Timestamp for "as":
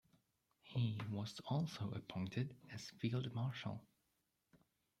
2.73-2.89